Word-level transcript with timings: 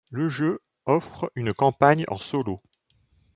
Le 0.09 0.29
jeu 0.29 0.61
offre 0.87 1.31
une 1.35 1.53
campagne 1.53 2.05
en 2.07 2.17
solo. 2.17 2.59